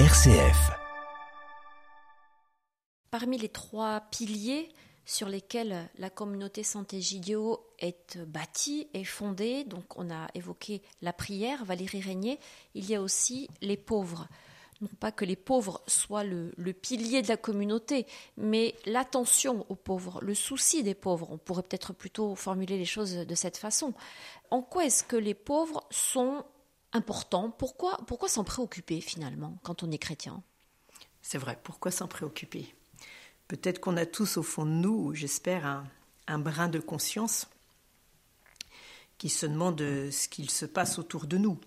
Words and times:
RCF. 0.00 0.72
Parmi 3.12 3.38
les 3.38 3.48
trois 3.48 4.00
piliers 4.10 4.68
sur 5.04 5.28
lesquels 5.28 5.88
la 5.98 6.10
communauté 6.10 6.64
Santé 6.64 7.00
Gidio 7.00 7.64
est 7.78 8.18
bâtie 8.18 8.88
et 8.92 9.04
fondée, 9.04 9.62
donc 9.62 9.96
on 9.96 10.10
a 10.10 10.26
évoqué 10.34 10.82
la 11.00 11.12
prière, 11.12 11.64
Valérie 11.64 12.00
Régnier, 12.00 12.40
il 12.74 12.90
y 12.90 12.96
a 12.96 13.00
aussi 13.00 13.48
les 13.62 13.76
pauvres. 13.76 14.26
Non 14.80 14.88
pas 14.98 15.12
que 15.12 15.24
les 15.24 15.36
pauvres 15.36 15.80
soient 15.86 16.24
le 16.24 16.72
pilier 16.72 17.22
de 17.22 17.28
la 17.28 17.36
communauté, 17.36 18.08
mais 18.36 18.74
l'attention 18.86 19.64
aux 19.68 19.76
pauvres, 19.76 20.18
le 20.22 20.34
souci 20.34 20.82
des 20.82 20.96
pauvres, 20.96 21.28
on 21.30 21.38
pourrait 21.38 21.62
peut-être 21.62 21.92
plutôt 21.92 22.34
formuler 22.34 22.78
les 22.78 22.84
choses 22.84 23.14
de 23.14 23.34
cette 23.36 23.58
façon. 23.58 23.94
En 24.50 24.60
quoi 24.60 24.86
est-ce 24.86 25.04
que 25.04 25.14
les 25.14 25.34
pauvres 25.34 25.86
sont 25.90 26.44
importants 26.94 27.50
Pourquoi, 27.50 27.98
pourquoi 28.06 28.28
s'en 28.28 28.44
préoccuper 28.44 29.00
finalement 29.00 29.58
quand 29.62 29.82
on 29.82 29.90
est 29.90 29.98
chrétien? 29.98 30.42
C'est 31.20 31.38
vrai, 31.38 31.58
pourquoi 31.62 31.90
s'en 31.90 32.08
préoccuper? 32.08 32.74
Peut-être 33.48 33.80
qu'on 33.80 33.96
a 33.96 34.06
tous 34.06 34.38
au 34.38 34.42
fond 34.42 34.64
de 34.64 34.70
nous, 34.70 35.14
j'espère, 35.14 35.66
un, 35.66 35.86
un, 36.28 36.38
brin 36.38 36.68
de 36.68 36.78
conscience 36.78 37.46
qui 39.18 39.28
se 39.28 39.46
demande 39.46 39.78
ce 39.78 40.28
qu'il 40.28 40.50
se 40.50 40.64
passe 40.64 40.98
autour 40.98 41.26
de 41.26 41.36
nous. 41.36 41.60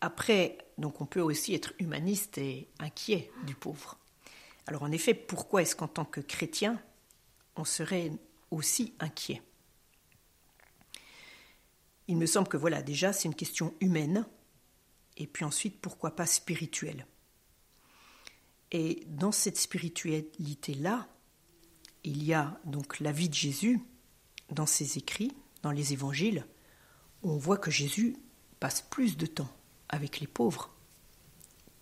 Après, 0.00 0.58
donc 0.78 1.00
on 1.00 1.06
peut 1.06 1.20
aussi 1.20 1.54
être 1.54 1.72
humaniste 1.78 2.38
et 2.38 2.68
inquiet 2.78 3.30
du 3.46 3.54
pauvre. 3.54 3.98
Alors 4.66 4.82
en 4.82 4.92
effet, 4.92 5.14
pourquoi 5.14 5.62
est-ce 5.62 5.76
qu'en 5.76 5.88
tant 5.88 6.04
que 6.04 6.20
chrétien, 6.20 6.80
on 7.56 7.64
serait 7.64 8.12
aussi 8.50 8.94
inquiet? 8.98 9.42
Il 12.08 12.16
me 12.16 12.26
semble 12.26 12.48
que 12.48 12.56
voilà, 12.56 12.82
déjà, 12.82 13.12
c'est 13.12 13.28
une 13.28 13.34
question 13.34 13.74
humaine, 13.80 14.26
et 15.20 15.26
puis 15.26 15.44
ensuite, 15.44 15.78
pourquoi 15.80 16.16
pas 16.16 16.26
spirituelle. 16.26 17.06
Et 18.72 19.04
dans 19.06 19.32
cette 19.32 19.58
spiritualité-là, 19.58 21.06
il 22.04 22.24
y 22.24 22.32
a 22.32 22.58
donc 22.64 23.00
la 23.00 23.12
vie 23.12 23.28
de 23.28 23.34
Jésus 23.34 23.80
dans 24.50 24.64
ses 24.64 24.96
écrits, 24.96 25.32
dans 25.62 25.72
les 25.72 25.92
évangiles. 25.92 26.46
On 27.22 27.36
voit 27.36 27.58
que 27.58 27.70
Jésus 27.70 28.16
passe 28.60 28.80
plus 28.80 29.18
de 29.18 29.26
temps 29.26 29.52
avec 29.90 30.20
les 30.20 30.26
pauvres 30.26 30.74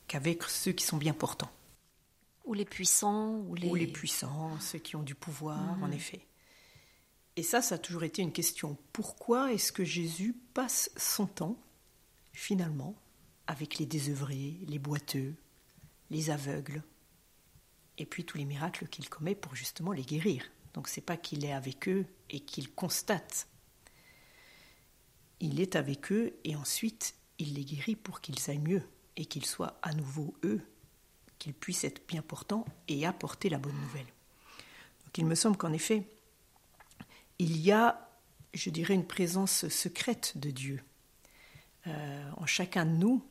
qu'avec 0.08 0.42
ceux 0.42 0.72
qui 0.72 0.84
sont 0.84 0.96
bien 0.96 1.14
portants. 1.14 1.52
Ou 2.44 2.54
les 2.54 2.64
puissants. 2.64 3.36
Ou 3.48 3.54
les, 3.54 3.68
ou 3.68 3.74
les 3.76 3.86
puissants, 3.86 4.58
ceux 4.58 4.78
qui 4.80 4.96
ont 4.96 5.02
du 5.02 5.14
pouvoir, 5.14 5.76
mmh. 5.76 5.82
en 5.84 5.90
effet. 5.92 6.26
Et 7.36 7.44
ça, 7.44 7.62
ça 7.62 7.76
a 7.76 7.78
toujours 7.78 8.02
été 8.02 8.20
une 8.20 8.32
question. 8.32 8.76
Pourquoi 8.92 9.52
est-ce 9.52 9.70
que 9.70 9.84
Jésus 9.84 10.34
passe 10.54 10.90
son 10.96 11.26
temps, 11.28 11.56
finalement, 12.32 12.96
avec 13.48 13.78
les 13.78 13.86
désœuvrés, 13.86 14.58
les 14.68 14.78
boiteux, 14.78 15.34
les 16.10 16.30
aveugles, 16.30 16.82
et 17.96 18.06
puis 18.06 18.24
tous 18.24 18.38
les 18.38 18.44
miracles 18.44 18.86
qu'il 18.86 19.08
commet 19.08 19.34
pour 19.34 19.56
justement 19.56 19.92
les 19.92 20.04
guérir. 20.04 20.44
Donc 20.74 20.86
c'est 20.86 21.00
pas 21.00 21.16
qu'il 21.16 21.44
est 21.44 21.52
avec 21.52 21.88
eux 21.88 22.06
et 22.30 22.40
qu'il 22.40 22.70
constate. 22.70 23.48
Il 25.40 25.60
est 25.60 25.76
avec 25.76 26.12
eux 26.12 26.36
et 26.44 26.54
ensuite 26.54 27.14
il 27.38 27.54
les 27.54 27.64
guérit 27.64 27.96
pour 27.96 28.20
qu'ils 28.20 28.50
aillent 28.50 28.58
mieux 28.58 28.82
et 29.16 29.24
qu'ils 29.24 29.46
soient 29.46 29.78
à 29.82 29.94
nouveau 29.94 30.34
eux, 30.44 30.60
qu'ils 31.38 31.54
puissent 31.54 31.84
être 31.84 32.06
bien 32.06 32.22
portants 32.22 32.66
et 32.86 33.06
apporter 33.06 33.48
la 33.48 33.58
bonne 33.58 33.80
nouvelle. 33.80 34.06
Donc 35.04 35.16
il 35.16 35.24
me 35.24 35.34
semble 35.34 35.56
qu'en 35.56 35.72
effet, 35.72 36.06
il 37.38 37.56
y 37.56 37.72
a, 37.72 38.10
je 38.52 38.68
dirais, 38.68 38.94
une 38.94 39.06
présence 39.06 39.68
secrète 39.68 40.36
de 40.36 40.50
Dieu 40.50 40.84
euh, 41.86 42.30
en 42.36 42.46
chacun 42.46 42.84
de 42.84 42.90
nous 42.90 43.24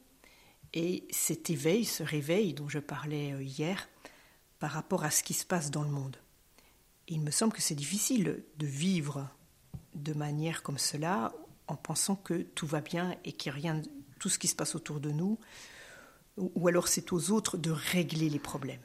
et 0.73 1.07
cet 1.11 1.49
éveil, 1.49 1.85
ce 1.85 2.03
réveil 2.03 2.53
dont 2.53 2.69
je 2.69 2.79
parlais 2.79 3.33
euh, 3.33 3.41
hier, 3.41 3.87
par 4.59 4.71
rapport 4.71 5.03
à 5.03 5.11
ce 5.11 5.23
qui 5.23 5.33
se 5.33 5.45
passe 5.45 5.71
dans 5.71 5.83
le 5.83 5.89
monde. 5.89 6.17
il 7.07 7.21
me 7.21 7.31
semble 7.31 7.53
que 7.53 7.61
c'est 7.61 7.75
difficile 7.75 8.43
de 8.57 8.65
vivre 8.65 9.29
de 9.95 10.13
manière 10.13 10.63
comme 10.63 10.77
cela 10.77 11.33
en 11.67 11.75
pensant 11.75 12.15
que 12.15 12.41
tout 12.41 12.67
va 12.67 12.81
bien 12.81 13.15
et 13.23 13.31
qu'il 13.33 13.51
n'y 13.51 13.57
a 13.57 13.61
rien, 13.61 13.81
tout 14.19 14.29
ce 14.29 14.39
qui 14.39 14.47
se 14.47 14.55
passe 14.55 14.75
autour 14.75 14.99
de 14.99 15.11
nous, 15.11 15.37
ou 16.37 16.67
alors 16.67 16.87
c'est 16.87 17.11
aux 17.13 17.31
autres 17.31 17.57
de 17.57 17.71
régler 17.71 18.29
les 18.29 18.39
problèmes. 18.39 18.81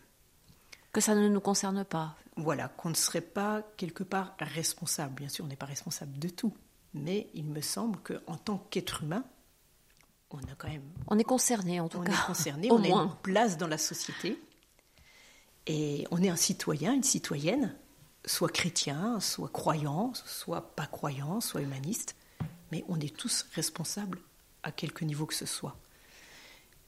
Que 0.93 1.01
ça 1.01 1.15
ne 1.15 1.29
nous 1.29 1.41
concerne 1.41 1.85
pas. 1.85 2.17
Voilà, 2.37 2.69
qu'on 2.69 2.91
ne 2.91 2.95
serait 2.95 3.21
pas 3.21 3.63
quelque 3.77 4.03
part 4.03 4.35
responsable. 4.39 5.15
Bien 5.15 5.29
sûr, 5.29 5.45
on 5.45 5.49
n'est 5.49 5.57
pas 5.57 5.67
responsable 5.67 6.19
de 6.19 6.29
tout, 6.29 6.55
mais 6.95 7.29
il 7.35 7.45
me 7.45 7.61
semble 7.61 7.99
qu'en 8.01 8.37
tant 8.37 8.59
qu'être 8.71 9.03
humain, 9.03 9.25
on 10.35 10.39
a 10.39 10.55
quand 10.57 10.69
même. 10.69 10.83
On 11.09 11.19
est 11.19 11.25
concerné 11.25 11.81
en 11.81 11.89
tout 11.89 11.99
on 11.99 12.05
cas. 12.05 12.13
On 12.13 12.15
est 12.15 12.27
concerné, 12.27 12.71
on 12.71 12.79
moins. 12.79 13.01
a 13.01 13.05
une 13.05 13.17
place 13.23 13.57
dans 13.57 13.69
la 13.69 13.79
société. 13.79 14.41
Et 15.67 16.07
on 16.11 16.23
est 16.23 16.29
un 16.29 16.37
citoyen, 16.37 16.93
une 16.95 17.05
citoyenne, 17.05 17.75
soit 18.25 18.53
chrétien, 18.53 19.21
soit 19.21 19.49
croyant, 19.49 20.13
soit 20.15 20.75
pas 20.75 20.87
croyant, 20.87 21.41
soit 21.41 21.61
humaniste, 21.63 22.17
mais 22.73 22.85
on 22.89 22.99
est 22.99 23.17
tous 23.17 23.47
responsables 23.55 24.19
à 24.63 24.73
quelque 24.73 25.05
niveau 25.05 25.27
que 25.27 25.35
ce 25.35 25.47
soit. 25.47 25.77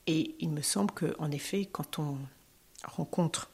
Et 0.06 0.34
il 0.40 0.50
me 0.50 0.62
semble 0.62 0.92
qu'en 0.92 1.30
effet, 1.30 1.66
quand 1.66 1.98
on 1.98 2.18
rencontre 2.84 3.50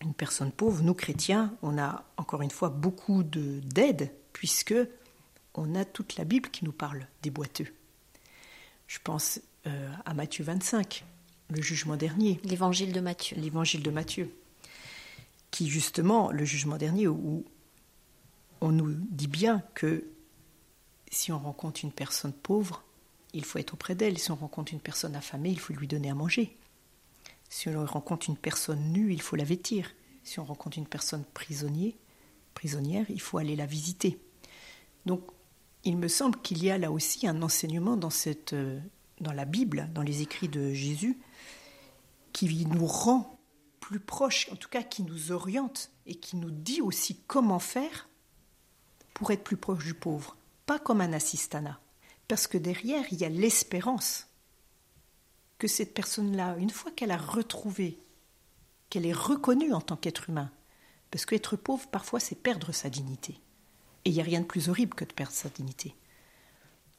une 0.00 0.14
personne 0.14 0.52
pauvre, 0.52 0.82
nous 0.82 0.94
chrétiens, 0.94 1.54
on 1.62 1.78
a 1.78 2.04
encore 2.16 2.42
une 2.42 2.50
fois 2.50 2.68
beaucoup 2.68 3.22
d'aide, 3.24 4.12
puisque 4.32 4.74
on 5.54 5.74
a 5.74 5.84
toute 5.84 6.16
la 6.16 6.24
Bible 6.24 6.50
qui 6.50 6.64
nous 6.64 6.72
parle 6.72 7.06
des 7.22 7.30
boiteux. 7.30 7.72
Je 8.86 8.98
pense 9.02 9.40
euh, 9.66 9.90
à 10.04 10.14
Matthieu 10.14 10.44
25, 10.44 11.04
le 11.50 11.62
jugement 11.62 11.96
dernier. 11.96 12.40
L'évangile 12.44 12.92
de 12.92 13.00
Matthieu. 13.00 13.36
L'évangile 13.36 13.82
de 13.82 13.90
Matthieu. 13.90 14.30
Qui 15.50 15.68
justement, 15.68 16.30
le 16.30 16.44
jugement 16.44 16.76
dernier, 16.76 17.08
où 17.08 17.44
on 18.60 18.72
nous 18.72 18.92
dit 18.92 19.28
bien 19.28 19.62
que 19.74 20.04
si 21.10 21.32
on 21.32 21.38
rencontre 21.38 21.80
une 21.84 21.92
personne 21.92 22.32
pauvre, 22.32 22.82
il 23.32 23.44
faut 23.44 23.58
être 23.58 23.74
auprès 23.74 23.94
d'elle. 23.94 24.18
Si 24.18 24.30
on 24.30 24.36
rencontre 24.36 24.72
une 24.72 24.80
personne 24.80 25.14
affamée, 25.14 25.50
il 25.50 25.58
faut 25.58 25.72
lui 25.72 25.86
donner 25.86 26.10
à 26.10 26.14
manger. 26.14 26.56
Si 27.48 27.68
on 27.68 27.84
rencontre 27.84 28.28
une 28.28 28.36
personne 28.36 28.92
nue, 28.92 29.12
il 29.12 29.22
faut 29.22 29.36
la 29.36 29.44
vêtir. 29.44 29.92
Si 30.24 30.40
on 30.40 30.44
rencontre 30.44 30.78
une 30.78 30.86
personne 30.86 31.24
prisonnier, 31.34 31.96
prisonnière, 32.54 33.06
il 33.08 33.20
faut 33.20 33.38
aller 33.38 33.56
la 33.56 33.66
visiter. 33.66 34.18
Donc, 35.04 35.22
il 35.86 35.96
me 35.96 36.08
semble 36.08 36.40
qu'il 36.42 36.62
y 36.64 36.70
a 36.70 36.78
là 36.78 36.90
aussi 36.90 37.28
un 37.28 37.42
enseignement 37.42 37.98
euh, 38.52 38.80
dans 39.20 39.32
la 39.32 39.44
Bible, 39.44 39.88
dans 39.94 40.02
les 40.02 40.20
écrits 40.20 40.48
de 40.48 40.72
Jésus, 40.72 41.16
qui 42.32 42.66
nous 42.66 42.86
rend 42.86 43.38
plus 43.78 44.00
proches, 44.00 44.50
en 44.52 44.56
tout 44.56 44.68
cas 44.68 44.82
qui 44.82 45.04
nous 45.04 45.30
oriente 45.30 45.92
et 46.06 46.16
qui 46.16 46.36
nous 46.36 46.50
dit 46.50 46.82
aussi 46.82 47.22
comment 47.28 47.60
faire 47.60 48.08
pour 49.14 49.30
être 49.30 49.44
plus 49.44 49.56
proche 49.56 49.84
du 49.84 49.94
pauvre. 49.94 50.36
Pas 50.66 50.80
comme 50.80 51.00
un 51.00 51.12
assistanat, 51.12 51.78
parce 52.26 52.48
que 52.48 52.58
derrière, 52.58 53.04
il 53.12 53.20
y 53.20 53.24
a 53.24 53.28
l'espérance 53.28 54.26
que 55.58 55.68
cette 55.68 55.94
personne-là, 55.94 56.56
une 56.58 56.70
fois 56.70 56.90
qu'elle 56.90 57.12
a 57.12 57.16
retrouvé, 57.16 58.00
qu'elle 58.90 59.06
est 59.06 59.12
reconnue 59.12 59.72
en 59.72 59.80
tant 59.80 59.96
qu'être 59.96 60.28
humain, 60.28 60.50
parce 61.12 61.24
qu'être 61.24 61.56
pauvre, 61.56 61.86
parfois, 61.86 62.18
c'est 62.18 62.34
perdre 62.34 62.72
sa 62.72 62.90
dignité. 62.90 63.40
Et 64.06 64.10
il 64.10 64.12
n'y 64.12 64.20
a 64.20 64.24
rien 64.24 64.40
de 64.40 64.46
plus 64.46 64.68
horrible 64.68 64.94
que 64.94 65.04
de 65.04 65.12
perdre 65.12 65.32
sa 65.32 65.48
dignité. 65.48 65.96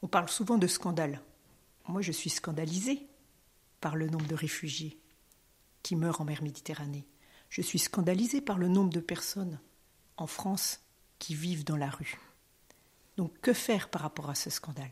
On 0.02 0.08
parle 0.08 0.28
souvent 0.28 0.58
de 0.58 0.68
scandale. 0.68 1.22
Moi, 1.88 2.02
je 2.02 2.12
suis 2.12 2.30
scandalisée 2.30 3.08
par 3.80 3.96
le 3.96 4.10
nombre 4.10 4.28
de 4.28 4.36
réfugiés 4.36 5.00
qui 5.84 5.96
meurent 5.96 6.20
en 6.20 6.26
mer 6.26 6.44
Méditerranée. 6.44 7.08
Je 7.50 7.62
suis 7.62 7.80
scandalisée 7.80 8.42
par 8.42 8.58
le 8.58 8.68
nombre 8.68 8.90
de 8.90 9.00
personnes 9.00 9.58
en 10.18 10.28
France 10.28 10.82
qui 11.18 11.34
vivent 11.34 11.64
dans 11.64 11.78
la 11.78 11.90
rue. 11.90 12.20
Donc, 13.16 13.40
que 13.40 13.54
faire 13.54 13.88
par 13.88 14.02
rapport 14.02 14.30
à 14.30 14.36
ce 14.36 14.50
scandale? 14.50 14.92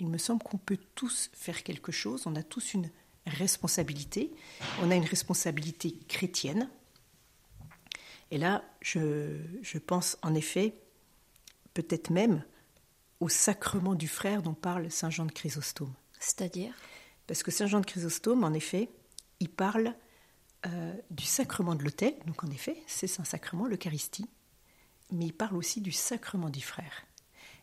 Il 0.00 0.08
me 0.08 0.18
semble 0.18 0.42
qu'on 0.42 0.58
peut 0.58 0.80
tous 0.96 1.30
faire 1.34 1.62
quelque 1.62 1.92
chose, 1.92 2.26
on 2.26 2.34
a 2.34 2.42
tous 2.42 2.74
une 2.74 2.90
responsabilité. 3.28 4.34
On 4.82 4.90
a 4.90 4.96
une 4.96 5.04
responsabilité 5.04 5.92
chrétienne. 6.08 6.68
Et 8.32 8.38
là, 8.38 8.64
je, 8.80 9.38
je 9.62 9.78
pense 9.78 10.18
en 10.20 10.34
effet 10.34 10.74
peut-être 11.74 12.10
même 12.10 12.44
au 13.20 13.28
sacrement 13.28 13.94
du 13.94 14.08
frère 14.08 14.42
dont 14.42 14.54
parle 14.54 14.90
Saint 14.90 15.10
Jean 15.10 15.26
de 15.26 15.32
Chrysostome. 15.32 15.92
C'est-à-dire? 16.18 16.74
Parce 17.26 17.42
que 17.42 17.50
Saint 17.50 17.66
Jean 17.66 17.80
de 17.80 17.86
Chrysostome, 17.86 18.44
en 18.44 18.52
effet, 18.52 18.90
il 19.40 19.48
parle 19.48 19.94
euh, 20.66 20.94
du 21.10 21.24
sacrement 21.24 21.74
de 21.74 21.82
l'autel, 21.82 22.14
donc 22.26 22.44
en 22.44 22.50
effet, 22.50 22.82
c'est 22.86 23.20
un 23.20 23.24
sacrement, 23.24 23.66
l'Eucharistie, 23.66 24.26
mais 25.12 25.26
il 25.26 25.34
parle 25.34 25.56
aussi 25.56 25.80
du 25.80 25.92
sacrement 25.92 26.50
du 26.50 26.62
frère. 26.62 27.06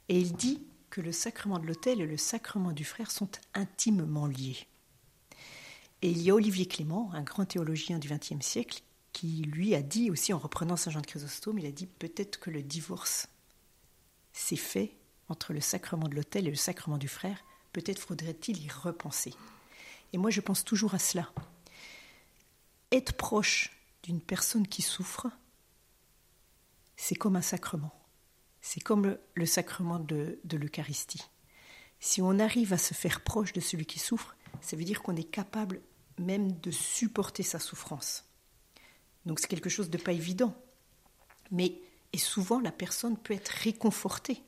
Et 0.10 0.20
il 0.20 0.34
dit 0.34 0.64
que 0.90 1.02
le 1.02 1.12
sacrement 1.12 1.58
de 1.58 1.66
l'autel 1.66 2.02
et 2.02 2.06
le 2.06 2.18
sacrement 2.18 2.74
du 2.74 2.84
frère 2.84 3.10
sont 3.12 3.30
intimement 3.54 4.28
liés. 4.28 4.68
Et 6.02 6.10
il 6.10 6.22
y 6.22 6.32
a 6.32 6.36
Olivier 6.36 6.68
Clément, 6.68 7.12
un 7.14 7.22
grand 7.22 7.46
théologien 7.46 8.00
du 8.00 8.10
XXe 8.10 8.46
siècle, 8.46 8.82
qui 9.14 9.44
lui 9.44 9.76
a 9.76 9.82
dit 9.82 10.10
aussi, 10.10 10.34
en 10.34 10.38
reprenant 10.38 10.76
Saint 10.76 10.92
Jean 10.92 11.02
de 11.02 11.08
Chrysostome, 11.08 11.60
il 11.60 11.66
a 11.66 11.72
dit 11.72 11.88
peut-être 11.88 12.40
que 12.40 12.50
le 12.50 12.64
divorce 12.64 13.28
s'est 14.34 14.56
fait 14.56 14.96
entre 15.30 15.54
le 15.54 15.62
sacrement 15.62 16.08
de 16.08 16.16
l'autel 16.16 16.48
et 16.48 16.52
le 16.52 16.56
sacrement 16.56 16.98
du 16.98 17.08
frère, 17.08 17.44
peut-être 17.74 18.00
faudrait-il 18.00 18.64
y 18.64 18.70
repenser. 18.70 19.34
Et 20.14 20.18
moi, 20.18 20.30
je 20.30 20.42
pense 20.42 20.64
toujours 20.64 20.94
à 20.94 21.00
cela. 21.00 21.32
être 22.92 23.14
proche 23.14 23.72
d'une 24.04 24.20
personne 24.20 24.68
qui 24.68 24.82
souffre, 24.82 25.28
c'est 26.98 27.16
comme 27.16 27.36
un 27.36 27.42
sacrement. 27.42 27.94
C'est 28.60 28.82
comme 28.82 29.18
le, 29.34 29.46
sacrement 29.46 30.00
de, 30.00 30.40
de 30.44 30.58
l'Eucharistie. 30.58 31.24
Si 32.00 32.22
on 32.22 32.40
arrive 32.40 32.74
à 32.74 32.78
se 32.78 32.94
faire 32.94 33.22
proche 33.22 33.54
de 33.54 33.62
celui 33.62 33.86
qui 33.86 34.00
souffre, 34.00 34.36
ça 34.60 34.76
veut 34.76 34.84
dire 34.84 35.02
qu'on 35.02 35.16
est 35.16 35.24
capable 35.24 35.82
même 36.18 36.52
de 36.60 36.72
supporter 36.72 37.44
sa 37.44 37.60
souffrance. 37.60 38.26
Donc 39.26 39.40
c'est 39.40 39.48
quelque 39.48 39.70
chose 39.70 39.90
de 39.90 39.98
pas 39.98 40.12
évident. 40.12 40.56
Mais 41.52 41.80
et 42.14 42.18
souvent 42.18 42.60
la 42.60 42.72
personne 42.72 43.18
peut 43.18 43.34
être 43.34 43.50
réconfortée 43.50 44.44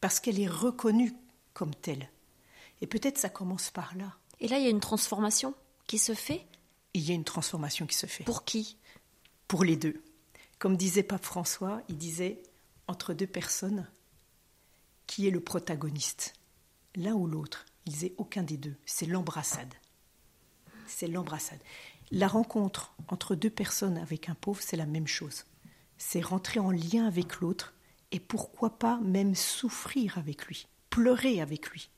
parce 0.00 0.20
qu'elle 0.20 0.40
est 0.40 0.48
reconnue 0.48 1.14
comme 1.54 1.74
telle. 1.74 2.10
Et 2.80 2.86
peut-être 2.86 3.18
ça 3.18 3.30
commence 3.30 3.70
par 3.70 3.96
là. 3.96 4.16
Et 4.40 4.48
là, 4.48 4.58
il 4.58 4.64
y 4.64 4.66
a 4.66 4.70
une 4.70 4.80
transformation 4.80 5.54
qui 5.86 5.98
se 5.98 6.14
fait 6.14 6.46
Il 6.94 7.02
y 7.02 7.12
a 7.12 7.14
une 7.14 7.24
transformation 7.24 7.86
qui 7.86 7.96
se 7.96 8.06
fait. 8.06 8.24
Pour 8.24 8.44
qui? 8.44 8.76
Pour 9.48 9.64
les 9.64 9.76
deux. 9.76 10.02
Comme 10.58 10.76
disait 10.76 11.02
Pape 11.02 11.24
François, 11.24 11.82
il 11.88 11.96
disait 11.96 12.42
entre 12.88 13.14
deux 13.14 13.26
personnes, 13.26 13.88
qui 15.06 15.26
est 15.26 15.30
le 15.30 15.40
protagoniste? 15.40 16.34
L'un 16.94 17.14
ou 17.14 17.26
l'autre 17.26 17.66
Il 17.84 17.92
disait 17.92 18.14
aucun 18.16 18.42
des 18.42 18.56
deux. 18.56 18.76
C'est 18.86 19.06
l'embrassade. 19.06 19.74
C'est 20.86 21.08
l'embrassade. 21.08 21.60
La 22.10 22.28
rencontre 22.28 22.94
entre 23.08 23.34
deux 23.34 23.50
personnes 23.50 23.98
avec 23.98 24.28
un 24.28 24.34
pauvre, 24.34 24.62
c'est 24.62 24.76
la 24.76 24.86
même 24.86 25.06
chose. 25.06 25.44
C'est 25.98 26.20
rentrer 26.20 26.60
en 26.60 26.70
lien 26.70 27.06
avec 27.06 27.40
l'autre 27.40 27.74
et 28.12 28.20
pourquoi 28.20 28.78
pas 28.78 28.98
même 28.98 29.34
souffrir 29.34 30.18
avec 30.18 30.46
lui, 30.46 30.66
pleurer 30.90 31.40
avec 31.40 31.70
lui. 31.70 31.90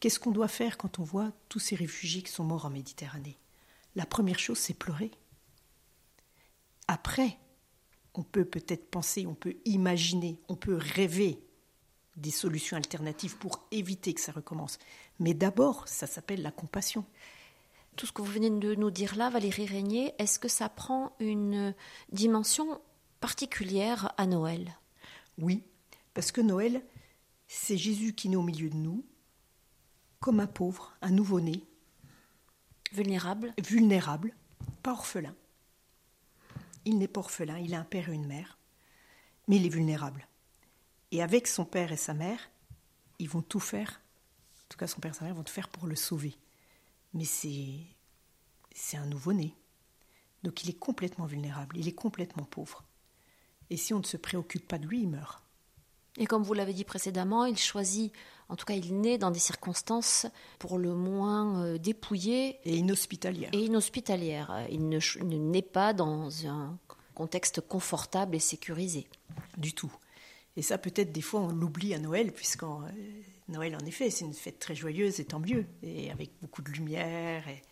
Qu'est-ce 0.00 0.20
qu'on 0.20 0.30
doit 0.30 0.48
faire 0.48 0.78
quand 0.78 0.98
on 0.98 1.04
voit 1.04 1.32
tous 1.48 1.58
ces 1.58 1.76
réfugiés 1.76 2.22
qui 2.22 2.32
sont 2.32 2.44
morts 2.44 2.66
en 2.66 2.70
Méditerranée? 2.70 3.38
La 3.94 4.06
première 4.06 4.38
chose, 4.38 4.58
c'est 4.58 4.78
pleurer. 4.78 5.10
Après, 6.88 7.38
on 8.14 8.22
peut 8.22 8.44
peut-être 8.44 8.90
penser, 8.90 9.26
on 9.26 9.34
peut 9.34 9.56
imaginer, 9.64 10.38
on 10.48 10.56
peut 10.56 10.76
rêver 10.76 11.40
des 12.16 12.30
solutions 12.30 12.76
alternatives 12.76 13.36
pour 13.36 13.66
éviter 13.70 14.14
que 14.14 14.20
ça 14.20 14.32
recommence. 14.32 14.78
Mais 15.18 15.34
d'abord, 15.34 15.86
ça 15.88 16.06
s'appelle 16.06 16.42
la 16.42 16.50
compassion. 16.50 17.04
Tout 17.96 18.06
ce 18.06 18.12
que 18.12 18.22
vous 18.22 18.32
venez 18.32 18.50
de 18.50 18.74
nous 18.74 18.90
dire 18.90 19.16
là, 19.16 19.30
Valérie 19.30 19.66
Régnier, 19.66 20.14
est-ce 20.18 20.38
que 20.38 20.48
ça 20.48 20.68
prend 20.68 21.12
une 21.18 21.74
dimension 22.12 22.80
particulière 23.20 24.12
à 24.16 24.26
Noël 24.26 24.76
Oui, 25.38 25.64
parce 26.14 26.32
que 26.32 26.40
Noël, 26.40 26.82
c'est 27.48 27.76
Jésus 27.76 28.14
qui 28.14 28.28
naît 28.28 28.36
au 28.36 28.42
milieu 28.42 28.68
de 28.68 28.76
nous, 28.76 29.04
comme 30.20 30.40
un 30.40 30.46
pauvre, 30.46 30.96
un 31.02 31.10
nouveau-né. 31.10 31.62
Vulnérable 32.92 33.52
Vulnérable, 33.62 34.34
pas 34.82 34.92
orphelin. 34.92 35.34
Il 36.84 36.98
n'est 36.98 37.08
pas 37.08 37.20
orphelin, 37.20 37.58
il 37.58 37.74
a 37.74 37.80
un 37.80 37.84
père 37.84 38.08
et 38.08 38.14
une 38.14 38.26
mère, 38.26 38.58
mais 39.48 39.56
il 39.56 39.66
est 39.66 39.70
vulnérable. 39.70 40.26
Et 41.10 41.22
avec 41.22 41.46
son 41.46 41.64
père 41.64 41.92
et 41.92 41.96
sa 41.96 42.14
mère, 42.14 42.50
ils 43.18 43.28
vont 43.28 43.42
tout 43.42 43.60
faire, 43.60 44.00
en 44.64 44.68
tout 44.68 44.78
cas 44.78 44.86
son 44.86 45.00
père 45.00 45.12
et 45.12 45.14
sa 45.14 45.24
mère 45.24 45.34
vont 45.34 45.42
tout 45.42 45.52
faire 45.52 45.68
pour 45.68 45.86
le 45.86 45.96
sauver. 45.96 46.36
Mais 47.12 47.24
c'est, 47.24 47.80
c'est 48.72 48.96
un 48.96 49.06
nouveau-né. 49.06 49.54
Donc 50.42 50.62
il 50.62 50.70
est 50.70 50.78
complètement 50.78 51.26
vulnérable, 51.26 51.76
il 51.76 51.88
est 51.88 51.94
complètement 51.94 52.44
pauvre. 52.44 52.85
Et 53.70 53.76
si 53.76 53.94
on 53.94 53.98
ne 53.98 54.04
se 54.04 54.16
préoccupe 54.16 54.66
pas 54.66 54.78
de 54.78 54.86
lui, 54.86 55.02
il 55.02 55.08
meurt. 55.08 55.42
Et 56.18 56.26
comme 56.26 56.42
vous 56.42 56.54
l'avez 56.54 56.72
dit 56.72 56.84
précédemment, 56.84 57.44
il 57.44 57.58
choisit, 57.58 58.12
en 58.48 58.56
tout 58.56 58.64
cas 58.64 58.74
il 58.74 59.00
naît 59.00 59.18
dans 59.18 59.30
des 59.30 59.38
circonstances 59.38 60.26
pour 60.58 60.78
le 60.78 60.94
moins 60.94 61.62
euh, 61.64 61.78
dépouillées. 61.78 62.58
Et 62.64 62.76
inhospitalières. 62.76 63.50
Et 63.52 63.64
inhospitalières. 63.64 64.66
Il 64.70 64.88
ne, 64.88 64.98
ne 65.24 65.36
naît 65.36 65.62
pas 65.62 65.92
dans 65.92 66.46
un 66.46 66.78
contexte 67.14 67.60
confortable 67.60 68.34
et 68.34 68.40
sécurisé. 68.40 69.08
Du 69.58 69.74
tout. 69.74 69.92
Et 70.56 70.62
ça, 70.62 70.78
peut-être, 70.78 71.12
des 71.12 71.20
fois, 71.20 71.40
on 71.40 71.48
l'oublie 71.48 71.92
à 71.92 71.98
Noël, 71.98 72.32
puisqu'en 72.32 72.82
euh, 72.84 72.90
Noël, 73.48 73.76
en 73.76 73.84
effet, 73.84 74.08
c'est 74.10 74.24
une 74.24 74.32
fête 74.32 74.58
très 74.58 74.74
joyeuse, 74.74 75.20
et 75.20 75.24
tant 75.26 75.40
mieux, 75.40 75.66
et 75.82 76.10
avec 76.10 76.30
beaucoup 76.40 76.62
de 76.62 76.70
lumière, 76.70 77.46
et, 77.48 77.62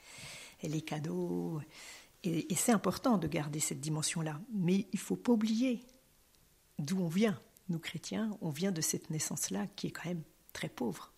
et 0.62 0.69
les 0.69 0.82
cadeaux. 0.82 1.61
Et, 2.25 2.53
et 2.53 2.56
c'est 2.56 2.73
important 2.73 3.17
de 3.17 3.29
garder 3.29 3.61
cette 3.61 3.81
dimension-là. 3.81 4.41
Mais 4.53 4.88
il 4.93 4.97
ne 4.97 4.99
faut 4.99 5.17
pas 5.17 5.32
oublier 5.32 5.85
d'où 6.79 7.00
on 7.00 7.09
vient. 7.09 7.38
Nous, 7.69 7.79
chrétiens, 7.79 8.37
on 8.41 8.50
vient 8.50 8.73
de 8.73 8.81
cette 8.81 9.11
naissance-là 9.11 9.67
qui 9.76 9.87
est 9.87 9.91
quand 9.91 10.09
même 10.09 10.23
très 10.53 10.69
pauvre. 10.69 11.12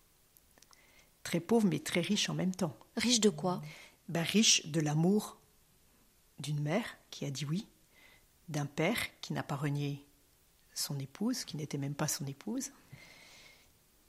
Très 1.23 1.39
pauvre, 1.39 1.67
mais 1.67 1.79
très 1.79 2.01
riche 2.01 2.29
en 2.29 2.33
même 2.33 2.55
temps. 2.55 2.77
Riche 2.95 3.19
de 3.19 3.29
quoi? 3.29 3.61
Ben, 4.07 4.23
Riche 4.23 4.67
de 4.67 4.79
l'amour 4.79 5.39
d'une 6.39 6.61
mère 6.61 6.85
qui 7.09 7.25
a 7.25 7.31
dit 7.31 7.45
oui, 7.45 7.67
d'un 8.47 8.65
père 8.65 8.97
qui 9.21 9.33
n'a 9.33 9.43
pas 9.43 9.55
renié 9.55 10.05
son 10.73 10.99
épouse, 10.99 11.43
qui 11.43 11.57
n'était 11.57 11.77
même 11.77 11.95
pas 11.95 12.07
son 12.07 12.25
épouse, 12.25 12.71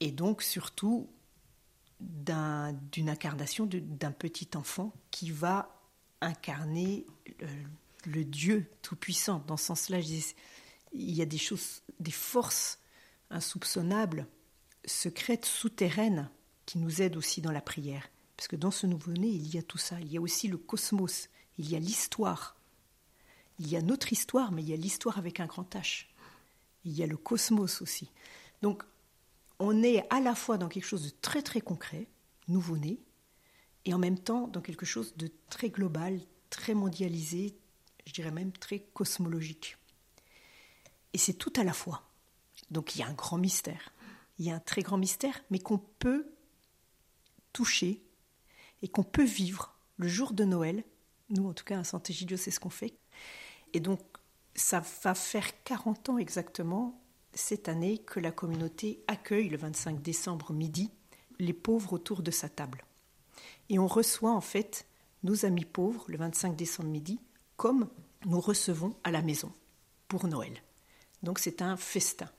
et 0.00 0.12
donc 0.12 0.42
surtout 0.42 1.08
d'une 1.98 3.08
incarnation 3.08 3.66
d'un 3.66 4.12
petit 4.12 4.50
enfant 4.54 4.92
qui 5.10 5.30
va 5.30 5.77
incarner 6.20 7.06
le, 8.06 8.24
Dieu 8.24 8.70
tout-puissant. 8.82 9.42
Dans 9.46 9.56
ce 9.56 9.66
sens-là, 9.66 9.98
il 10.00 11.14
y 11.14 11.22
a 11.22 11.26
des 11.26 11.38
choses, 11.38 11.82
des 12.00 12.10
forces 12.10 12.78
insoupçonnables, 13.30 14.26
secrètes, 14.84 15.44
souterraines, 15.44 16.30
qui 16.66 16.78
nous 16.78 17.00
aident 17.00 17.16
aussi 17.16 17.40
dans 17.40 17.52
la 17.52 17.60
prière. 17.60 18.08
Parce 18.36 18.48
que 18.48 18.56
dans 18.56 18.70
ce 18.70 18.86
nouveau-né, 18.86 19.28
il 19.28 19.52
y 19.54 19.58
a 19.58 19.62
tout 19.62 19.78
ça. 19.78 20.00
Il 20.00 20.12
y 20.12 20.16
a 20.16 20.20
aussi 20.20 20.48
le 20.48 20.58
cosmos, 20.58 21.28
il 21.58 21.70
y 21.70 21.76
a 21.76 21.78
l'histoire. 21.78 22.56
Il 23.58 23.68
y 23.68 23.76
a 23.76 23.82
notre 23.82 24.12
histoire, 24.12 24.52
mais 24.52 24.62
il 24.62 24.68
y 24.68 24.74
a 24.74 24.76
l'histoire 24.76 25.18
avec 25.18 25.40
un 25.40 25.46
grand 25.46 25.74
H 25.74 26.06
il 26.84 26.96
y 26.96 27.02
a 27.02 27.06
le 27.06 27.16
cosmos 27.16 27.82
aussi. 27.82 28.10
Donc, 28.62 28.82
on 29.58 29.82
est 29.82 30.04
à 30.10 30.20
la 30.20 30.34
fois 30.34 30.58
dans 30.58 30.68
quelque 30.68 30.86
chose 30.86 31.04
de 31.04 31.16
très 31.20 31.42
très 31.42 31.60
concret, 31.60 32.06
nouveau-né, 32.48 32.98
et 33.84 33.94
en 33.94 33.98
même 33.98 34.18
temps 34.18 34.48
dans 34.48 34.60
quelque 34.60 34.86
chose 34.86 35.16
de 35.16 35.30
très 35.50 35.70
global, 35.70 36.20
très 36.50 36.74
mondialisé, 36.74 37.56
je 38.06 38.12
dirais 38.12 38.30
même 38.30 38.52
très 38.52 38.80
cosmologique. 38.80 39.76
Et 41.12 41.18
c'est 41.18 41.34
tout 41.34 41.52
à 41.56 41.64
la 41.64 41.72
fois. 41.72 42.02
Donc 42.70 42.94
il 42.94 43.00
y 43.00 43.02
a 43.02 43.06
un 43.06 43.14
grand 43.14 43.38
mystère. 43.38 43.92
Il 44.38 44.46
y 44.46 44.50
a 44.50 44.54
un 44.54 44.60
très 44.60 44.82
grand 44.82 44.98
mystère, 44.98 45.40
mais 45.50 45.58
qu'on 45.58 45.78
peut 45.78 46.30
toucher 47.52 48.02
et 48.82 48.88
qu'on 48.88 49.02
peut 49.02 49.24
vivre 49.24 49.74
le 49.96 50.08
jour 50.08 50.32
de 50.32 50.44
Noël. 50.44 50.84
Nous, 51.30 51.46
en 51.46 51.52
tout 51.52 51.64
cas, 51.64 51.80
à 51.80 51.84
Sant'Egidio, 51.84 52.36
c'est 52.36 52.52
ce 52.52 52.60
qu'on 52.60 52.70
fait. 52.70 52.94
Et 53.72 53.80
donc, 53.80 54.00
ça 54.54 54.82
va 55.02 55.14
faire 55.14 55.62
40 55.64 56.10
ans 56.10 56.18
exactement 56.18 57.02
cette 57.34 57.68
année 57.68 57.98
que 57.98 58.20
la 58.20 58.30
communauté 58.30 59.02
accueille 59.06 59.48
le 59.48 59.56
25 59.56 60.00
décembre 60.00 60.52
midi 60.52 60.90
les 61.38 61.52
pauvres 61.52 61.92
autour 61.92 62.22
de 62.22 62.30
sa 62.30 62.48
table. 62.48 62.84
Et 63.68 63.78
on 63.78 63.86
reçoit 63.86 64.32
en 64.32 64.40
fait 64.40 64.86
nos 65.22 65.44
amis 65.44 65.64
pauvres 65.64 66.04
le 66.08 66.16
25 66.16 66.56
décembre 66.56 66.88
midi 66.88 67.20
comme 67.56 67.88
nous 68.26 68.40
recevons 68.40 68.94
à 69.04 69.10
la 69.10 69.22
maison 69.22 69.52
pour 70.08 70.26
Noël. 70.26 70.62
Donc 71.22 71.38
c'est 71.38 71.62
un 71.62 71.76
festin, 71.76 72.30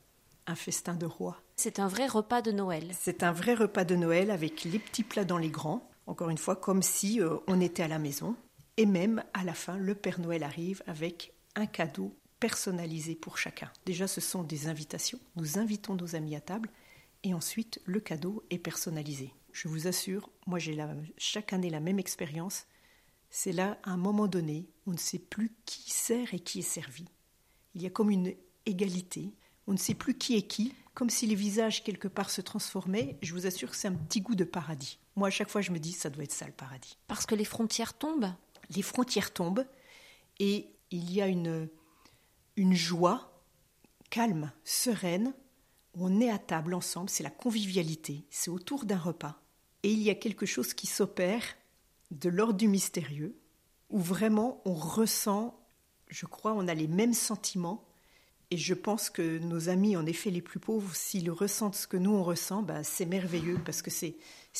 un 0.47 0.55
festin 0.55 0.95
de 0.95 1.05
roi. 1.05 1.37
C'est 1.55 1.79
un 1.79 1.87
vrai 1.87 2.07
repas 2.07 2.41
de 2.41 2.51
Noël. 2.51 2.91
C'est 2.99 3.23
un 3.23 3.31
vrai 3.31 3.53
repas 3.53 3.83
de 3.83 3.95
Noël 3.95 4.31
avec 4.31 4.63
les 4.63 4.79
petits 4.79 5.03
plats 5.03 5.25
dans 5.25 5.37
les 5.37 5.49
grands, 5.49 5.89
encore 6.07 6.29
une 6.29 6.37
fois 6.37 6.55
comme 6.55 6.81
si 6.81 7.21
euh, 7.21 7.37
on 7.47 7.59
était 7.61 7.83
à 7.83 7.87
la 7.87 7.99
maison. 7.99 8.35
Et 8.77 8.85
même 8.85 9.23
à 9.33 9.43
la 9.43 9.53
fin, 9.53 9.77
le 9.77 9.93
Père 9.93 10.19
Noël 10.19 10.43
arrive 10.43 10.81
avec 10.87 11.33
un 11.55 11.65
cadeau 11.65 12.15
personnalisé 12.39 13.15
pour 13.15 13.37
chacun. 13.37 13.69
Déjà, 13.85 14.07
ce 14.07 14.21
sont 14.21 14.43
des 14.43 14.67
invitations. 14.67 15.19
Nous 15.35 15.59
invitons 15.59 15.95
nos 15.95 16.15
amis 16.15 16.35
à 16.35 16.41
table 16.41 16.69
et 17.23 17.33
ensuite, 17.33 17.81
le 17.85 17.99
cadeau 17.99 18.43
est 18.49 18.57
personnalisé. 18.57 19.33
Je 19.61 19.67
vous 19.67 19.87
assure, 19.87 20.29
moi 20.47 20.57
j'ai 20.57 20.77
chaque 21.17 21.51
année 21.51 21.69
la 21.69 21.81
même 21.81 21.99
expérience. 21.99 22.65
C'est 23.29 23.51
là, 23.51 23.77
à 23.83 23.91
un 23.91 23.97
moment 23.97 24.27
donné, 24.27 24.69
on 24.87 24.93
ne 24.93 24.97
sait 24.97 25.19
plus 25.19 25.53
qui 25.65 25.91
sert 25.91 26.33
et 26.33 26.39
qui 26.39 26.59
est 26.59 26.61
servi. 26.61 27.03
Il 27.75 27.81
y 27.81 27.85
a 27.85 27.89
comme 27.89 28.09
une 28.09 28.33
égalité. 28.65 29.33
On 29.67 29.73
ne 29.73 29.77
sait 29.77 29.95
plus 29.95 30.17
qui 30.17 30.37
est 30.37 30.43
qui, 30.43 30.73
comme 30.93 31.09
si 31.09 31.27
les 31.27 31.35
visages 31.35 31.83
quelque 31.83 32.07
part 32.07 32.29
se 32.29 32.39
transformaient. 32.39 33.17
Je 33.21 33.33
vous 33.33 33.47
assure 33.47 33.71
que 33.71 33.75
c'est 33.75 33.89
un 33.89 33.95
petit 33.95 34.21
goût 34.21 34.33
de 34.33 34.45
paradis. 34.45 34.97
Moi, 35.17 35.27
à 35.27 35.31
chaque 35.31 35.49
fois, 35.49 35.59
je 35.59 35.71
me 35.71 35.79
dis, 35.79 35.91
ça 35.91 36.09
doit 36.09 36.23
être 36.23 36.31
ça 36.31 36.45
le 36.45 36.53
paradis. 36.53 36.97
Parce 37.09 37.25
que 37.25 37.35
les 37.35 37.43
frontières 37.43 37.97
tombent 37.97 38.33
Les 38.73 38.81
frontières 38.81 39.33
tombent 39.33 39.67
et 40.39 40.69
il 40.89 41.11
y 41.11 41.21
a 41.21 41.27
une, 41.27 41.67
une 42.55 42.75
joie 42.75 43.43
calme, 44.09 44.53
sereine. 44.63 45.33
On 45.95 46.21
est 46.21 46.29
à 46.29 46.39
table 46.39 46.75
ensemble, 46.75 47.09
c'est 47.09 47.23
la 47.23 47.29
convivialité, 47.29 48.25
c'est 48.29 48.51
autour 48.51 48.85
d'un 48.85 48.97
repas. 48.97 49.41
Et 49.83 49.91
il 49.91 50.01
y 50.01 50.09
a 50.09 50.15
quelque 50.15 50.45
chose 50.45 50.73
qui 50.73 50.87
s'opère 50.87 51.43
de 52.11 52.29
l'ordre 52.29 52.57
du 52.57 52.67
mystérieux, 52.67 53.35
où 53.89 53.99
vraiment 53.99 54.61
on 54.65 54.73
ressent, 54.73 55.59
je 56.07 56.25
crois, 56.25 56.53
on 56.53 56.67
a 56.67 56.73
les 56.73 56.87
mêmes 56.87 57.13
sentiments. 57.13 57.85
Et 58.51 58.57
je 58.57 58.73
pense 58.73 59.09
que 59.09 59.37
nos 59.39 59.69
amis, 59.69 59.95
en 59.95 60.05
effet, 60.05 60.31
les 60.31 60.41
plus 60.41 60.59
pauvres, 60.59 60.95
s'ils 60.95 61.29
ressentent 61.29 61.75
ce 61.75 61.87
que 61.87 61.97
nous 61.97 62.11
on 62.11 62.23
ressent, 62.23 62.63
bah, 62.63 62.83
c'est 62.83 63.05
merveilleux 63.05 63.59
parce 63.63 63.81
que 63.81 63.91
c'est 63.91 64.15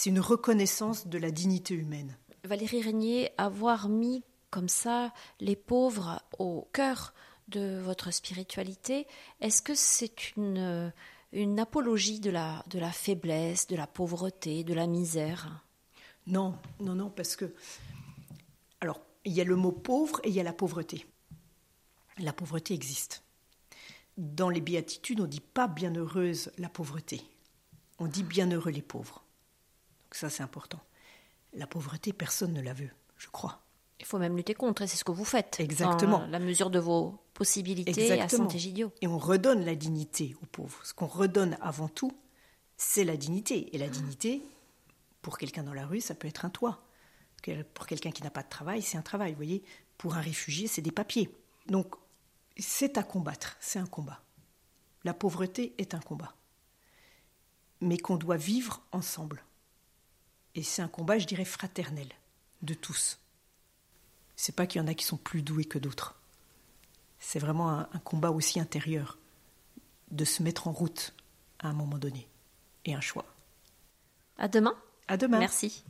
une 0.05 0.19
reconnaissance 0.19 1.07
de 1.07 1.17
la 1.17 1.31
dignité 1.31 1.73
humaine. 1.73 2.15
Valérie 2.43 2.81
Régnier, 2.81 3.31
avoir 3.37 3.89
mis 3.89 4.23
comme 4.51 4.69
ça 4.69 5.13
les 5.39 5.55
pauvres 5.55 6.21
au 6.37 6.67
cœur 6.73 7.13
de 7.49 7.79
votre 7.79 8.11
spiritualité, 8.11 9.07
est-ce 9.41 9.61
que 9.61 9.73
c'est 9.75 10.35
une, 10.35 10.93
une 11.31 11.59
apologie 11.59 12.19
de 12.19 12.29
la, 12.29 12.63
de 12.69 12.79
la 12.79 12.91
faiblesse, 12.91 13.67
de 13.67 13.75
la 13.75 13.87
pauvreté, 13.87 14.63
de 14.63 14.73
la 14.73 14.87
misère? 14.87 15.65
Non, 16.27 16.57
non, 16.79 16.95
non, 16.95 17.09
parce 17.09 17.35
que. 17.35 17.53
Alors, 18.81 19.01
il 19.25 19.33
y 19.33 19.41
a 19.41 19.43
le 19.43 19.55
mot 19.55 19.71
pauvre 19.71 20.19
et 20.23 20.29
il 20.29 20.35
y 20.35 20.39
a 20.39 20.43
la 20.43 20.53
pauvreté. 20.53 21.05
La 22.17 22.33
pauvreté 22.33 22.73
existe. 22.73 23.23
Dans 24.17 24.49
les 24.49 24.61
béatitudes, 24.61 25.19
on 25.21 25.23
ne 25.23 25.29
dit 25.29 25.39
pas 25.39 25.67
bienheureuse 25.67 26.51
la 26.57 26.69
pauvreté. 26.69 27.21
On 27.99 28.07
dit 28.07 28.23
bienheureux 28.23 28.71
les 28.71 28.81
pauvres. 28.81 29.23
Donc 30.03 30.15
ça, 30.15 30.29
c'est 30.29 30.43
important. 30.43 30.81
La 31.53 31.67
pauvreté, 31.67 32.13
personne 32.13 32.53
ne 32.53 32.61
la 32.61 32.73
veut, 32.73 32.91
je 33.17 33.27
crois. 33.27 33.61
Il 33.99 34.05
faut 34.05 34.17
même 34.17 34.37
lutter 34.37 34.53
contre, 34.53 34.83
et 34.83 34.87
c'est 34.87 34.97
ce 34.97 35.03
que 35.03 35.11
vous 35.11 35.25
faites. 35.25 35.59
Exactement. 35.59 36.19
Dans 36.19 36.27
la 36.27 36.39
mesure 36.39 36.69
de 36.69 36.79
vos 36.79 37.19
possibilités 37.33 38.19
à 38.19 38.29
Saint-Égidio. 38.29 38.93
Et 39.01 39.07
on 39.07 39.17
redonne 39.17 39.65
la 39.65 39.75
dignité 39.75 40.35
aux 40.41 40.45
pauvres. 40.45 40.79
Ce 40.85 40.93
qu'on 40.93 41.07
redonne 41.07 41.57
avant 41.61 41.89
tout, 41.89 42.11
c'est 42.77 43.03
la 43.03 43.17
dignité. 43.17 43.75
Et 43.75 43.77
la 43.77 43.89
dignité, 43.89 44.41
pour 45.21 45.37
quelqu'un 45.37 45.63
dans 45.63 45.73
la 45.73 45.85
rue, 45.85 45.99
ça 46.01 46.15
peut 46.15 46.27
être 46.27 46.45
un 46.45 46.49
toit. 46.49 46.81
Pour 47.73 47.87
quelqu'un 47.87 48.11
qui 48.11 48.23
n'a 48.23 48.29
pas 48.29 48.43
de 48.43 48.49
travail, 48.49 48.81
c'est 48.81 48.97
un 48.97 49.01
travail. 49.01 49.31
Vous 49.31 49.37
voyez, 49.37 49.63
pour 49.97 50.15
un 50.15 50.21
réfugié, 50.21 50.67
c'est 50.67 50.81
des 50.81 50.91
papiers. 50.91 51.29
Donc, 51.67 51.95
c'est 52.57 52.97
à 52.97 53.03
combattre. 53.03 53.57
C'est 53.59 53.79
un 53.79 53.85
combat. 53.85 54.21
La 55.03 55.13
pauvreté 55.13 55.73
est 55.77 55.93
un 55.93 55.99
combat. 55.99 56.35
Mais 57.81 57.97
qu'on 57.97 58.17
doit 58.17 58.37
vivre 58.37 58.81
ensemble. 58.91 59.43
Et 60.55 60.63
c'est 60.63 60.81
un 60.81 60.87
combat, 60.87 61.19
je 61.19 61.27
dirais, 61.27 61.45
fraternel, 61.45 62.07
de 62.61 62.73
tous. 62.73 63.19
C'est 64.41 64.55
pas 64.55 64.65
qu'il 64.67 64.79
y 64.79 64.81
en 64.81 64.87
a 64.87 64.93
qui 64.93 65.03
sont 65.03 65.17
plus 65.17 65.41
doués 65.41 65.65
que 65.65 65.77
d'autres. 65.77 66.15
C'est 67.19 67.39
vraiment 67.39 67.71
un, 67.71 67.89
un, 67.91 67.99
combat 67.99 68.31
aussi 68.31 68.57
intérieur, 68.61 69.17
de 70.11 70.23
se 70.23 70.41
mettre 70.43 70.69
en 70.69 70.71
route 70.71 71.13
à 71.59 71.67
un 71.67 71.73
moment 71.73 71.97
donné, 71.97 72.25
et 72.85 72.93
un 72.93 73.01
choix. 73.01 73.25
À 74.37 74.47
demain. 74.47 74.77
À 75.09 75.17
demain. 75.17 75.39
Merci. 75.39 75.83